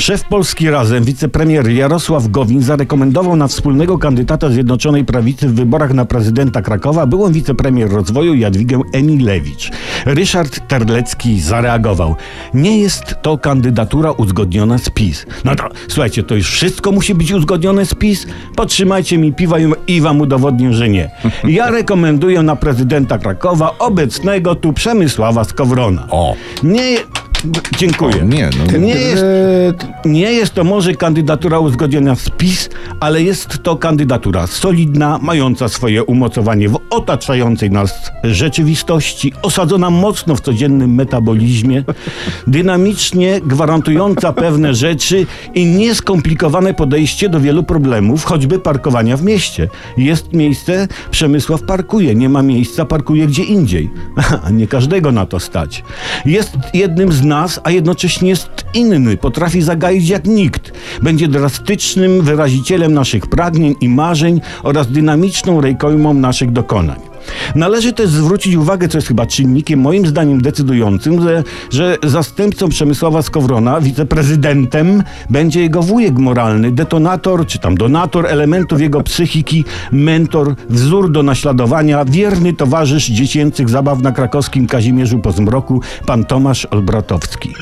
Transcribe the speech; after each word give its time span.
Szef 0.00 0.24
Polski 0.24 0.70
Razem, 0.70 1.04
wicepremier 1.04 1.68
Jarosław 1.70 2.28
Gowin 2.28 2.62
zarekomendował 2.62 3.36
na 3.36 3.48
wspólnego 3.48 3.98
kandydata 3.98 4.50
Zjednoczonej 4.50 5.04
Prawicy 5.04 5.48
w 5.48 5.54
wyborach 5.54 5.94
na 5.94 6.04
prezydenta 6.04 6.62
Krakowa 6.62 7.06
byłą 7.06 7.32
wicepremier 7.32 7.90
rozwoju 7.90 8.34
Jadwigę 8.34 8.80
Emilewicz. 8.92 9.70
Ryszard 10.06 10.68
Terlecki 10.68 11.40
zareagował. 11.40 12.16
Nie 12.54 12.78
jest 12.78 13.02
to 13.22 13.38
kandydatura 13.38 14.10
uzgodniona 14.12 14.78
z 14.78 14.90
PiS. 14.90 15.26
No 15.44 15.56
to 15.56 15.64
słuchajcie, 15.88 16.22
to 16.22 16.34
już 16.34 16.50
wszystko 16.50 16.92
musi 16.92 17.14
być 17.14 17.32
uzgodnione 17.32 17.86
z 17.86 17.94
PiS? 17.94 18.26
Potrzymajcie 18.56 19.18
mi 19.18 19.32
piwa 19.32 19.58
i- 19.58 19.72
i 19.86 20.00
wam 20.00 20.20
udowodnię, 20.20 20.72
że 20.74 20.88
nie. 20.88 21.10
Ja 21.44 21.70
rekomenduję 21.80 22.42
na 22.42 22.56
prezydenta 22.56 23.18
Krakowa 23.18 23.78
obecnego 23.78 24.54
tu 24.54 24.72
Przemysława 24.72 25.44
Skowrona. 25.44 26.06
O. 26.10 26.34
Nie. 26.62 26.96
Dziękuję. 27.78 28.22
O, 28.22 28.24
nie, 28.24 28.50
no. 28.58 28.78
nie, 28.78 28.94
jest, 28.94 29.24
nie 30.04 30.32
jest 30.32 30.54
to 30.54 30.64
może 30.64 30.94
kandydatura 30.94 31.58
uzgodniona 31.58 32.14
z 32.14 32.30
PiS, 32.30 32.68
ale 33.00 33.22
jest 33.22 33.62
to 33.62 33.76
kandydatura 33.76 34.46
solidna, 34.46 35.18
mająca 35.22 35.68
swoje 35.68 36.04
umocowanie 36.04 36.68
w 36.68 36.78
otaczającej 36.90 37.70
nas 37.70 38.10
rzeczywistości, 38.24 39.32
osadzona 39.42 39.90
mocno 39.90 40.36
w 40.36 40.40
codziennym 40.40 40.94
metabolizmie, 40.94 41.84
dynamicznie 42.46 43.40
gwarantująca 43.40 44.32
pewne 44.32 44.74
rzeczy 44.74 45.26
i 45.54 45.66
nieskomplikowane 45.66 46.74
podejście 46.74 47.28
do 47.28 47.40
wielu 47.40 47.62
problemów, 47.62 48.24
choćby 48.24 48.58
parkowania 48.58 49.16
w 49.16 49.22
mieście. 49.22 49.68
Jest 49.96 50.32
miejsce, 50.32 50.88
Przemysław 51.10 51.62
parkuje, 51.62 52.14
nie 52.14 52.28
ma 52.28 52.42
miejsca, 52.42 52.84
parkuje 52.84 53.26
gdzie 53.26 53.42
indziej. 53.42 53.90
A 54.44 54.50
nie 54.50 54.66
każdego 54.66 55.12
na 55.12 55.26
to 55.26 55.40
stać. 55.40 55.84
Jest 56.26 56.56
jednym 56.74 57.12
z 57.12 57.22
nas, 57.30 57.60
a 57.64 57.70
jednocześnie 57.70 58.28
jest 58.28 58.64
inny, 58.74 59.16
potrafi 59.16 59.62
zagaić 59.62 60.08
jak 60.08 60.24
nikt. 60.26 60.72
Będzie 61.02 61.28
drastycznym 61.28 62.22
wyrazicielem 62.22 62.94
naszych 62.94 63.26
pragnień 63.26 63.74
i 63.80 63.88
marzeń 63.88 64.40
oraz 64.62 64.92
dynamiczną 64.92 65.60
rękojmą 65.60 66.14
naszych 66.14 66.52
dokonań. 66.52 67.09
Należy 67.54 67.92
też 67.92 68.10
zwrócić 68.10 68.54
uwagę, 68.54 68.88
co 68.88 68.98
jest 68.98 69.08
chyba 69.08 69.26
czynnikiem 69.26 69.80
moim 69.80 70.06
zdaniem 70.06 70.42
decydującym, 70.42 71.22
że, 71.22 71.44
że 71.70 71.96
zastępcą 72.02 72.68
Przemysława 72.68 73.22
Skowrona, 73.22 73.80
wiceprezydentem, 73.80 75.02
będzie 75.30 75.60
jego 75.60 75.82
wujek 75.82 76.18
moralny, 76.18 76.72
detonator 76.72 77.46
czy 77.46 77.58
tam 77.58 77.74
donator 77.74 78.26
elementów 78.26 78.80
jego 78.80 79.02
psychiki, 79.02 79.64
mentor, 79.92 80.54
wzór 80.68 81.12
do 81.12 81.22
naśladowania, 81.22 82.04
wierny 82.04 82.52
towarzysz 82.52 83.06
dziecięcych 83.06 83.68
zabaw 83.68 84.02
na 84.02 84.12
krakowskim 84.12 84.66
Kazimierzu 84.66 85.18
po 85.18 85.32
zmroku, 85.32 85.80
pan 86.06 86.24
Tomasz 86.24 86.64
Olbratowski. 86.64 87.54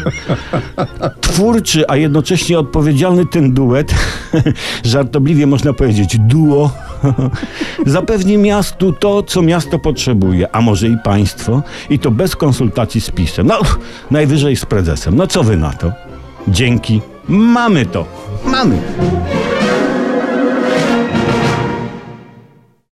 Twórczy, 1.21 1.85
a 1.89 1.97
jednocześnie 1.97 2.59
odpowiedzialny 2.59 3.27
ten 3.27 3.53
duet, 3.53 3.95
żartobliwie 4.85 5.47
można 5.47 5.73
powiedzieć 5.73 6.19
duo, 6.19 6.71
zapewni 7.87 8.39
miastu 8.39 8.93
to, 8.93 9.23
co 9.23 9.43
miasto 9.43 9.79
potrzebuje, 9.79 10.55
a 10.55 10.61
może 10.61 10.89
i 10.89 10.97
państwo, 11.05 11.63
i 11.91 11.99
to 11.99 12.11
bez 12.11 12.37
konsultacji 12.37 13.01
z 13.01 13.11
PiSem. 13.11 13.47
No, 13.47 13.61
najwyżej 14.11 14.57
z 14.57 14.65
prezesem. 14.67 15.17
No 15.17 15.27
co 15.27 15.43
wy 15.43 15.57
na 15.57 15.73
to? 15.73 15.93
Dzięki. 16.49 17.01
Mamy 17.29 17.87
to. 17.87 18.05
Mamy. 18.45 18.79